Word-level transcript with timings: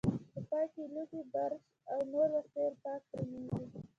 په 0.33 0.39
پای 0.49 0.65
کې 0.73 0.83
لوښي، 0.93 1.21
برش 1.33 1.63
او 1.91 1.99
نور 2.11 2.27
وسایل 2.37 2.73
پاک 2.83 3.01
پرېمنځئ. 3.11 3.65